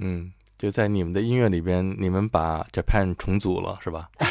[0.00, 4.08] 嗯，就在你们的音乐里边，你们把 Japan 重组了，是吧？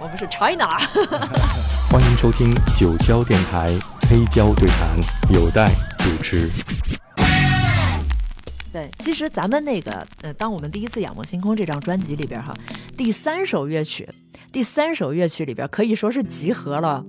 [0.00, 0.78] 我们是 China。
[1.90, 3.76] 欢迎收听九霄电台
[4.08, 4.96] 黑胶对谈，
[5.30, 6.48] 有待主持。
[8.72, 12.54] 对，其实咱们那个，呃，当我们第一次仰望星空这张专辑里边哈，
[12.96, 14.08] 第三首乐曲，
[14.52, 17.04] 第三首乐曲里边可以说是集合了。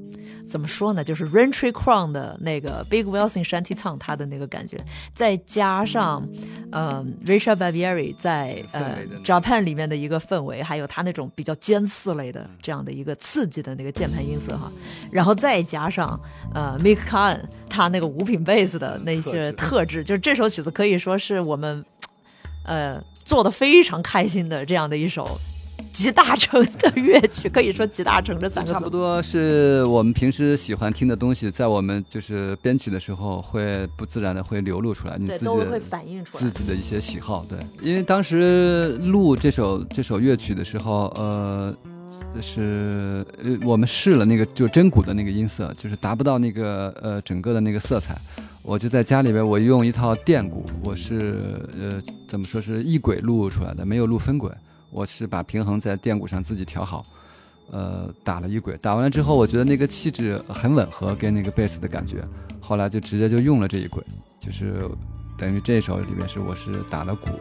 [0.48, 1.04] 怎么说呢？
[1.04, 4.80] 就是 Raintree Crown 的那个 Big Wilson Shanty Town，他的那个感觉，
[5.14, 6.28] 再加上，
[6.72, 14.72] 呃，Richard Barbieri 在呃 Japan 里面的一个氛围，还有他那种比较尖刺类的这样的一个刺激的那个键盘音色哈，
[15.12, 16.20] 然后再加上
[16.54, 21.84] 呃 Mick Kahn 他那个五品贝斯的那些特质，就是这首曲子可以说是我们
[22.64, 25.38] 呃做的非常开心的这样的一首。
[25.96, 37.46] 集大成的乐曲，可以说集大成这三个字，差不多是我们平时喜欢听的东西，在我们就是编曲的时候，会不自然的会流露出来，你自己会反映出来自己的一些喜好。
[37.48, 41.74] 对，因为当时录这首这首乐曲的时候，呃，
[42.42, 48.18] 是呃我们试了那个就真鼓的那个音色，就是达不到那个呃整个的那个色彩，
[48.64, 51.40] 我就在家里边我用一套电鼓，我是
[51.80, 54.52] 呃怎么说是异轨录出来的，没有录分轨。
[54.96, 57.06] 我是把平衡在电鼓上自己调好，
[57.70, 62.26] 呃，打了一轨，打完了之后，我觉得那个气质很吻合，跟那个贝斯的感觉，
[62.62, 64.02] 后来就直接就用了这一轨，
[64.40, 64.90] 就是
[65.38, 67.32] 等于这首里面是我是打了鼓，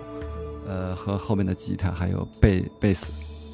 [0.66, 3.12] 呃，和后面的吉他还有贝贝斯，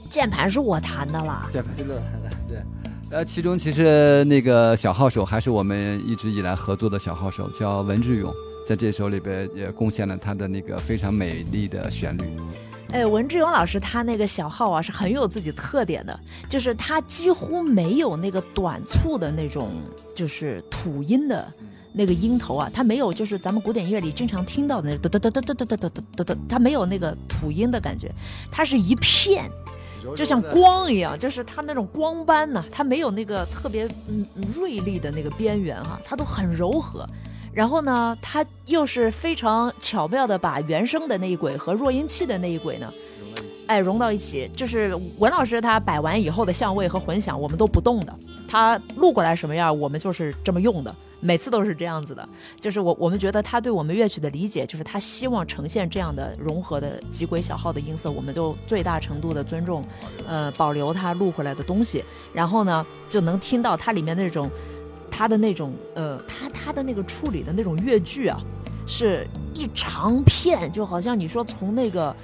[0.09, 2.62] 键盘是我弹的啦，键盘是乐弹的，对，
[3.11, 8.33] 呃，其中其实那个小号手还是我们一直以来合作的小号手，叫文志勇，
[8.67, 12.23] 在这首里边也贡献了他的那个非常美丽的旋律。
[12.93, 19.71] 哎，文志勇老师他那个小号啊是很有自己特点的，就是他几乎没有那个短促的那种，
[20.17, 21.47] 就是吐音的
[21.93, 28.13] 那个音头啊，他没有就是咱们古典乐里经常听到的那哒哒哒哒哒哒哒哒哒哒，他没有那个吐音的感觉，
[28.51, 29.49] 它是一片，
[30.17, 37.09] 就像光一样，就是它那种光斑呢，它没有那个特别嗯锐利的那个边缘哈，它都很柔和。
[37.53, 42.93] 然后呢，他又是非常巧妙的把原声的那一轨和弱音器的那一轨呢，
[43.66, 44.49] 哎，融到一起。
[44.55, 48.15] 就是文老师他摆完以后的相位和混响，我们都不动的。
[48.49, 52.28] 他录过来什么样，我们就是这么用的，每次都是这样子的。
[52.61, 59.84] 就是我我们觉得他对我们乐曲的理解，就是他希望呈现这样的融合的几轨小号的音色，我们就最大程度的尊重，
[60.27, 62.05] 呃，保留他录回来的东西。
[62.32, 64.49] 然后呢，就能听到它里面那种。
[65.10, 68.41] 他的那种呃，他他的那个处理的那种乐句啊，
[68.87, 72.15] 是一长片，就好像你说从那个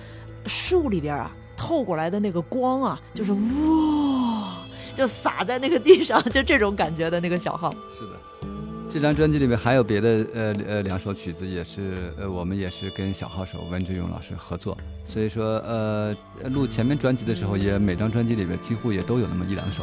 [0.47, 3.39] 树里边啊透过来的那个光啊，就是哇，
[4.95, 7.71] 就洒在那个地上，就这种感觉的那个小号。
[7.91, 8.49] 是的，
[8.89, 16.15] 这张专辑里面还有别的呃呃两首曲子，也是呃我们也是跟小号手温志勇老师合作，所以说呃
[16.51, 19.83] 录前面专辑的时候，也每张专辑里面几乎也都有那么一两首。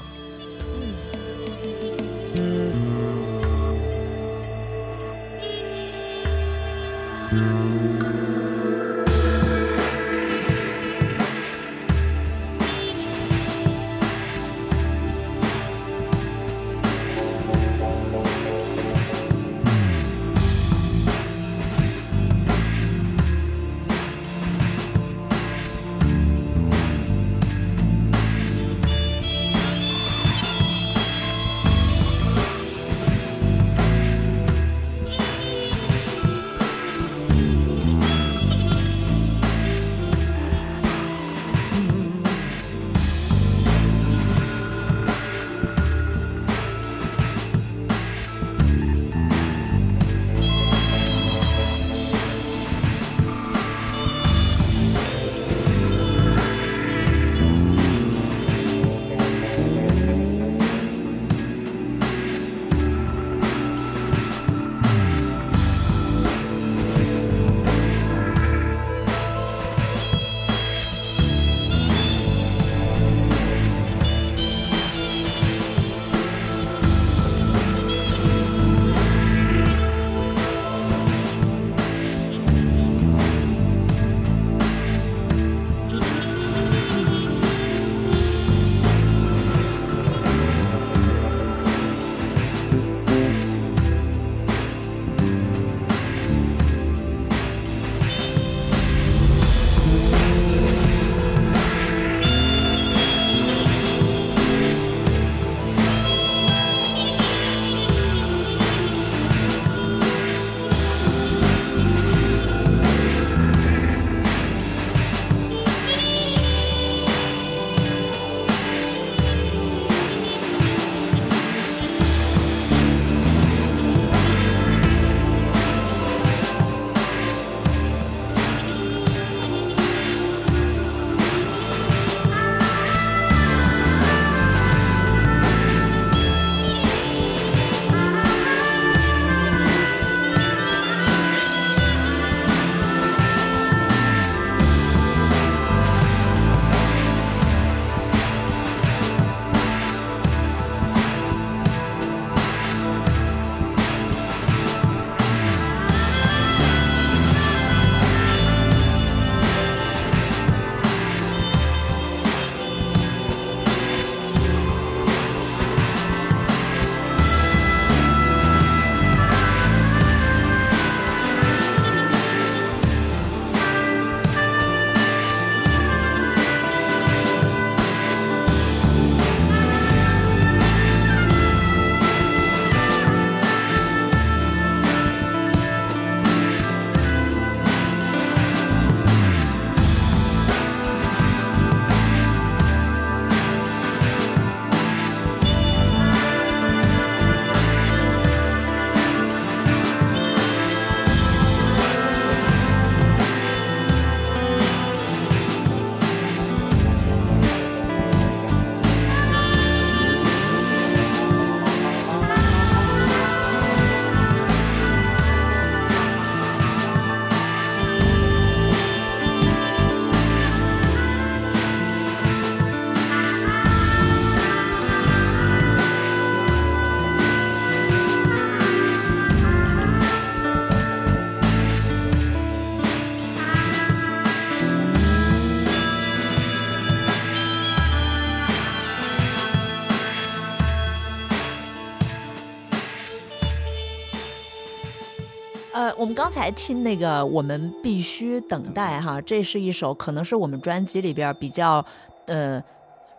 [246.03, 251.85] 我们刚才听那个，我们必须等待哈，这是一首可能是我们专辑里边比较
[252.25, 252.61] 呃。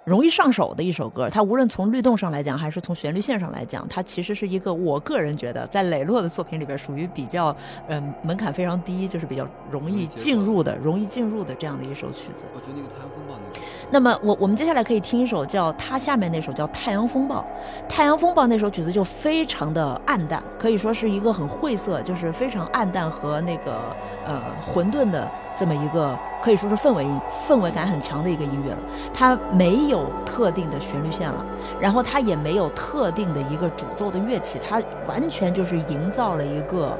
[0.05, 7.55] 容易上手的一首歌，它无论从律动上来讲，还是从旋律线上来讲，它其实是一个我个人觉得在磊落的作品里边属于比较，
[7.89, 12.45] 嗯，门槛非常低，就是比较容易进入的、容易进入的这样的一首曲子。
[12.55, 13.67] 我觉得那个太阳风暴那个。
[13.91, 17.41] 那么我我们接下来可以听一首叫它下面那首叫《太阳风暴》，
[17.89, 23.81] 《太阳风暴》那首曲子就非常的暗淡，可以说是一个很晦涩，就是非常暗淡和那个
[24.27, 26.19] 呃混沌的这么一个。
[26.45, 27.07] 可以说是氛围
[27.49, 28.79] 氛围感很强的一个音乐了，
[29.15, 31.43] 它没有特定的旋律线了，
[31.81, 36.99] 然后它也没有特定的一个主奏的乐器，它完全就是营造了一个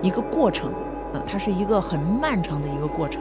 [0.00, 0.70] 一个过程，
[1.12, 3.20] 啊，它是一个很漫长的一个过程。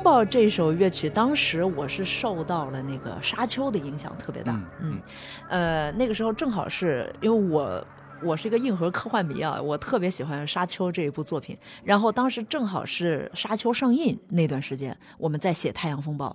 [0.00, 4.98] 风暴这首乐曲，当时我是受到了那个沙丘的影响特别大，嗯，
[5.46, 7.86] 呃，那个时候正好是因为我
[8.22, 11.54] 我是一个硬核科幻迷啊，我特别喜欢沙丘这一部作品，
[11.84, 16.34] 然后当时正好是沙丘上映那段时间，我们在写太阳风暴。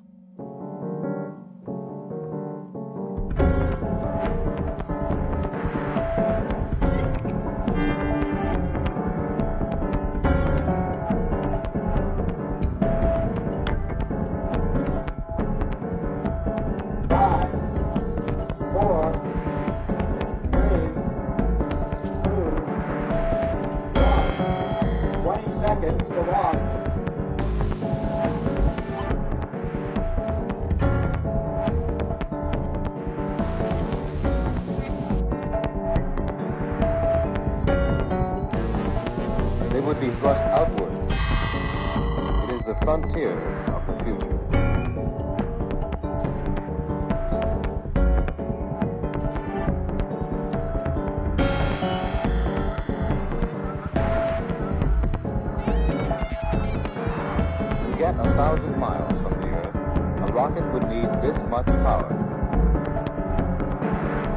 [58.05, 62.05] Yet a thousand miles from the Earth, a rocket would need this much power.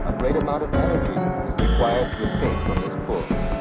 [0.06, 3.57] A great amount of energy is required to escape from this pull.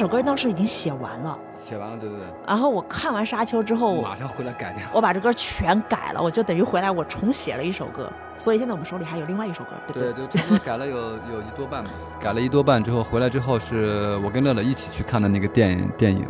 [0.00, 4.82] 首歌当时已经写完了，写完了，对对对，然后我看完《沙丘》之后，马上回来改掉。
[4.94, 10.12] 我把这歌全改了，我就等于回来我重写了一首歌，所以现在我们手里还有另外一首歌，对不对？
[10.14, 10.96] 对，就差不多改了有
[11.30, 11.90] 有一多半吧。
[12.18, 16.26] 改了一多半之后，回来之后是我跟乐乐一起去看的那个电影电影，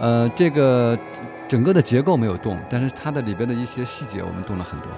[0.00, 0.98] 呃，这个
[1.46, 4.88] 整个的结构没有动，但是它的里边的一些细节我们动了很多。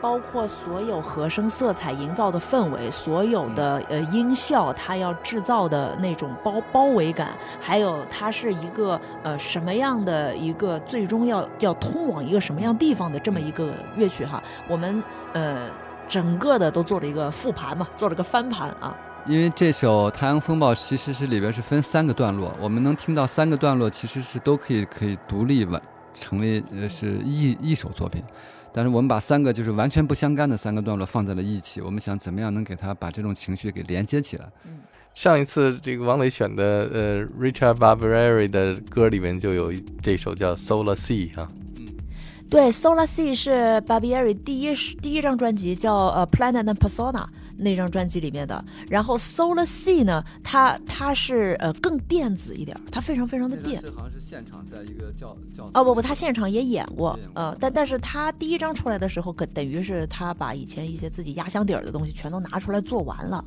[0.00, 15.02] 包括所有和声色彩营造的氛围，所有的呃音效，它要制造的那种包包围感，还有它是一个呃什么样的一个最终要要通往一个什么样地方的这么一个乐曲哈，我们
[15.34, 15.68] 呃
[16.08, 18.96] 整个的都做了一个复盘嘛，做了个翻盘啊。
[19.26, 25.80] 因为这首《太阳风暴》其实是里边是分三个段落，我们能听到三个段落其实是都可以可以独立完
[26.14, 28.24] 成为呃是一一首作品。
[28.72, 34.50] 但是我们把三个就是完全不相干的三个段落放在了一起，我们想怎么样能给他把这种情绪给连接起来。
[34.64, 34.78] 嗯，
[35.14, 39.72] 上一次这个王磊选的呃 Richard Barberi 的歌里面就有
[40.02, 41.48] 这首叫 Solar Sea 哈。
[41.78, 41.86] 嗯，
[42.48, 47.26] 对，Solar Sea 是 Barberi 第一第一张专辑叫呃 Planet and Persona。
[47.60, 53.82] 那张专辑里面的，然后 Solar Sea 呢，它它是呃更电子一点，它非常非常的电。
[53.94, 55.70] 好像是现场在一个叫叫。
[55.74, 63.44] 哦不不，他现场也演过，呃，但但是他第一张出来的时候，可等于是他把以前一些自己压箱底儿的东西全都拿出来做完了，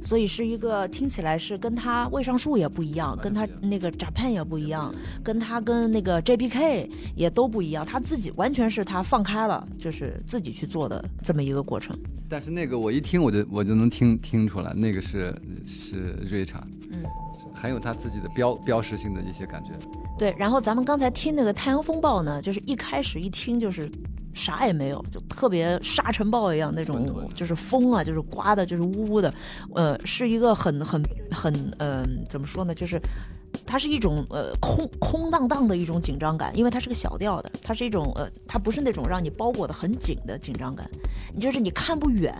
[0.00, 11.96] 所以是一个听起来是跟他未上树也不一样，跟他那个 Japan 也不一样，跟他跟那个 JBK 也都不一样，他自己完全是他放开了，就是自己去做的这么一个过程。
[12.28, 15.34] 但是那个我一听我就我就能听听出来，那个是
[15.66, 17.02] 是瑞查，嗯，
[17.54, 19.70] 很有他自己的标标识性的一些感觉。
[20.18, 23.90] 对，然后咱们刚才听那个太阳风暴呢，就是一开始一听就是
[24.32, 29.32] 啥也没有，就特别沙尘暴一样那种，就是风啊，就是刮的，就是呜呜的，
[29.74, 33.00] 呃，是一个很很很嗯，怎么说呢，就是。
[33.64, 40.86] 它是一种呃空空荡荡的一种紧张感，因为它是个小调的，它是一种呃，它不是那种让你包裹的很紧的紧张感，
[41.32, 42.34] 你就是你看不远，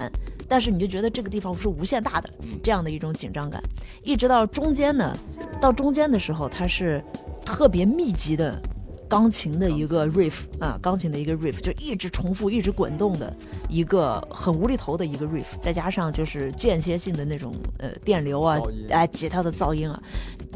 [0.49, 2.31] 但是你就觉得这个地方是无限大的
[2.63, 3.63] 这样的一种紧张感，
[4.03, 5.17] 一直到中间呢，
[5.61, 7.03] 到中间的时候，它是
[7.45, 8.61] 特别密集的。
[9.09, 13.33] 钢琴的一个 riff 啊，钢琴的一个 riff 就一直重复、一直滚动的
[13.69, 18.59] 一个很无厘头的一个 riff，再加上就是间歇性的那种呃电流啊，
[18.91, 20.03] 哎，吉他的噪音啊，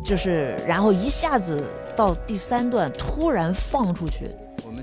[0.04, 4.28] 就是然后一下子到第三段突然放出去。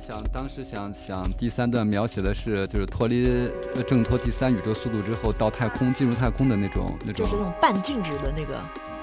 [0.08, 3.52] 想当时想想第三段描写的是就是脱离
[3.86, 8.58] 挣脱第三宇宙速度之后到太空进入太空的那种那种，就是那种半静止的那个。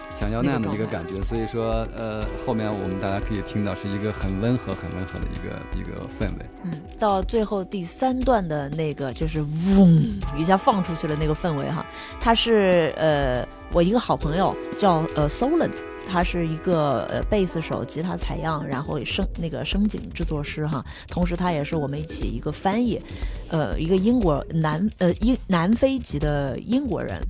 [0.09, 6.47] 想要那样的一个感觉，所以说，呃，后面我们大家可以听到是一个很温和、很温和的一个一个氛围。
[6.63, 10.03] 嗯，到最后第三段的那个就是嗡
[10.39, 11.85] 一下放出去了那个氛围哈，
[12.19, 23.01] 它是呃我一个好朋友叫呃 Solent，他是一个呃贝斯手、吉他采样，然后声那个声景制作师哈，同时他也是我们一起一个翻译，
[23.49, 27.21] 呃，一个英国南呃英南非籍的英国人。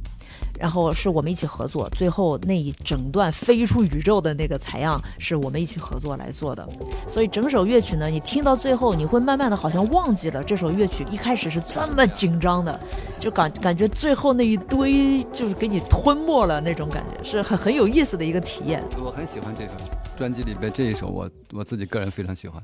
[0.59, 6.67] 然后是我们一起合作，最后那一整段飞出宇宙的那个采样是我们一起合作来做的，
[7.09, 12.79] 所以整首乐曲呢，你听到最后，你会慢慢的好像忘记了这首乐曲一开始是这么紧张的，
[13.19, 18.83] 就感感觉最后那一堆就是给你吞没了那种感觉，是很很有意思的一个体验。
[19.05, 19.73] 我很喜欢这首
[20.17, 22.63] 专辑里边这一首，我我自己个人非常喜欢。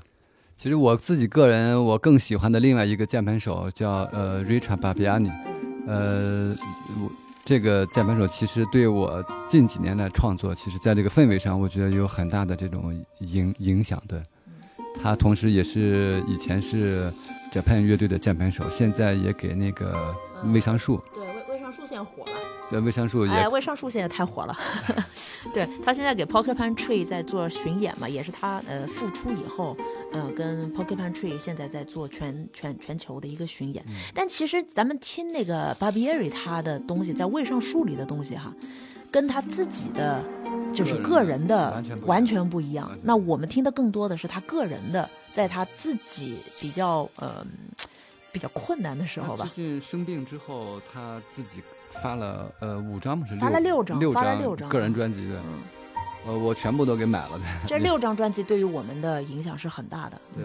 [0.56, 5.32] 其实我自己个人我更喜欢的另外一个键盘手叫呃 Richard Babiani，
[5.86, 6.54] 呃
[7.02, 7.10] 我。
[7.50, 14.00] 这个键盘手其实对我近几年的创作，其实在这个氛围上，我觉得有很大的这种影影响。
[14.06, 14.22] 对，
[15.02, 17.12] 他同时也是以前是
[17.50, 20.14] Japan 乐队的键盘手，现在也给那个
[20.52, 21.02] 魏尚树。
[21.12, 22.24] 对，魏魏上树现在火。
[22.70, 23.32] 对，未上树也。
[23.32, 24.56] 哎，未上树现在太火了。
[25.52, 29.76] 对他现在给 Porcupine Tree 在做巡演嘛，也是他呃复出以后。
[30.12, 38.52] 呃，跟 Porcupine Tree 现在在做全全全球的一个巡演，但其实咱们听那个 Barbieri 他的东西，在未上树里的东西哈，
[39.10, 40.20] 跟他自己的
[40.74, 42.90] 就是个人的完全不一样。
[43.04, 47.46] 那我们听的更多的是他个人的，在他自己比较呃
[48.32, 49.48] 比较困难的时候吧。
[49.54, 51.62] 最近生病之后，他自己
[52.02, 53.36] 发了呃五张不是？
[53.36, 55.36] 发了六张，六张六张个人专辑对。
[56.26, 57.44] 呃，我全部都给买了的。
[57.66, 60.20] 这六张专辑对于我们的影响是很大的。
[60.36, 60.44] 对，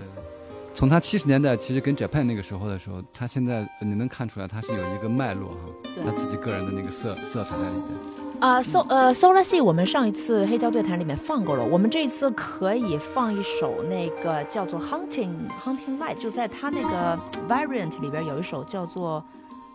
[0.73, 5.57] 从他七十年代其实跟 Japan 那个时候的时候，他现在你能看出来他是有一个脉络哈，
[6.05, 8.15] 他自己个人的那个色色彩在里边。
[8.39, 19.23] 啊，So 呃，Solar Sea 我们上一次黑胶对谈里面放过了，我们这一次可以放一首那个叫做 Hunting Hunting Light，就在他那个 Variant 里边有一首叫做，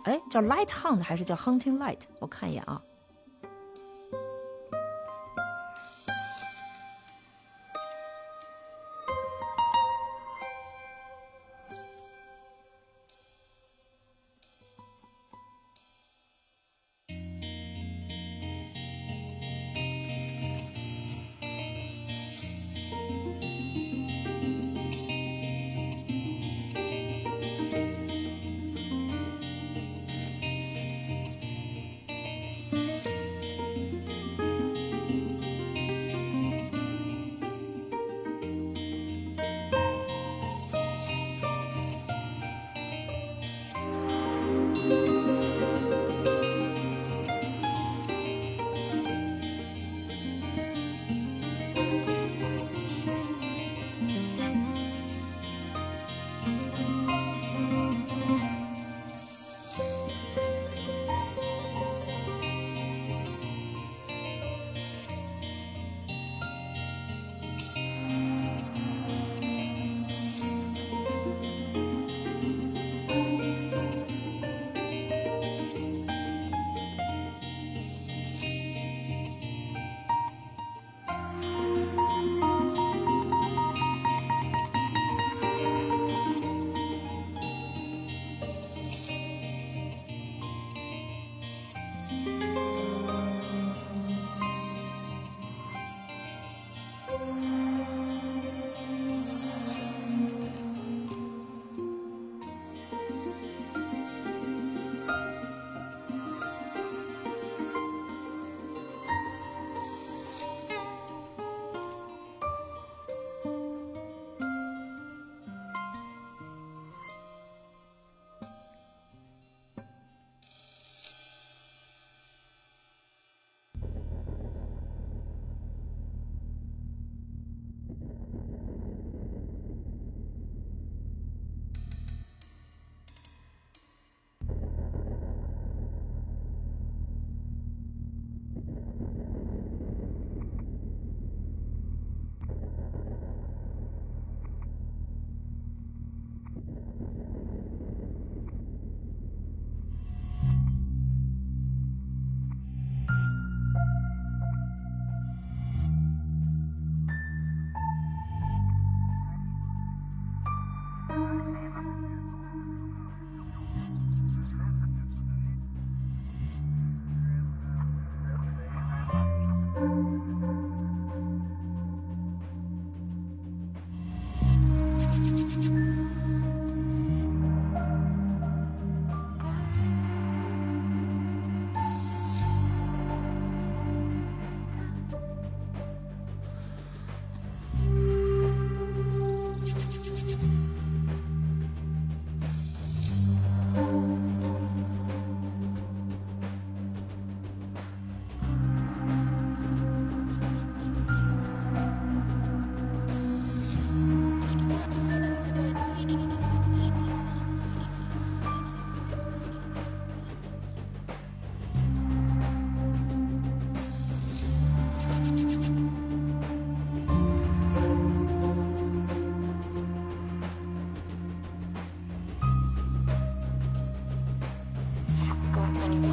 [0.05, 2.01] 哎，叫 Light Hunt 还是叫 Hunting Light？
[2.19, 2.81] 我看一眼啊。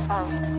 [0.10, 0.57] 嗯。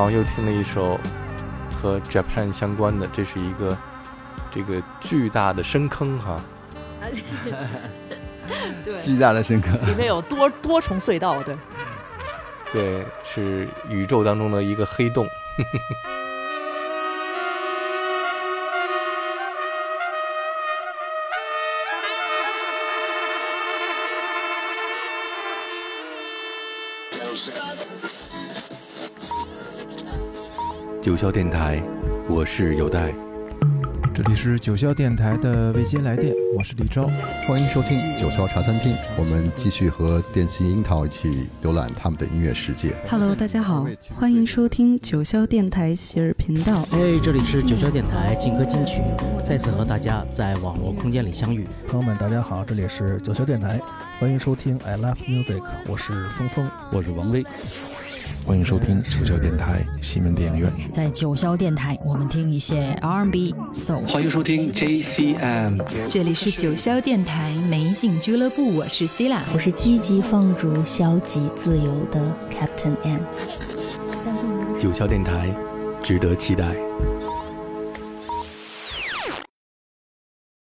[0.00, 0.98] 好，又听了一首
[1.76, 3.76] 和 Japan 相关的，这是一个
[4.50, 6.40] 这个巨大的深坑哈。
[8.82, 11.54] 对，巨大的深坑，里面有多多重隧道，对。
[12.72, 15.28] 对，是宇宙当中的一个黑洞。
[31.02, 31.82] 九霄电台，
[32.28, 33.10] 我是有代。
[34.12, 37.08] 这里是九霄电台的未接来电，我是李昭，
[37.48, 38.94] 欢迎收听九霄茶餐厅。
[39.16, 42.94] 我们继续和电信樱桃一起浏览他们的音乐世界。
[43.08, 46.86] Hello，大家好，欢迎收听九霄电台喜儿频道。
[46.90, 49.00] 哎，这里是九霄电台劲歌金曲，
[49.42, 51.66] 再次和大家在网络空间里相遇。
[51.88, 53.80] 朋友们，大家好，这里是九霄电台，
[54.18, 57.42] 欢迎收听 I Love Music，我是峰峰，我是王威。
[58.44, 64.06] 欢迎收听九霄电台西门电影院，在九霄电台，我们听一些 R&B、Soul。
[64.08, 73.20] 欢迎收听 JCM，这里是九霄电台美景俱乐部，我是 c i l a 我是积极放逐、消极自由的 Captain M。
[74.80, 75.54] 九霄电台，
[76.02, 76.89] 值得期待。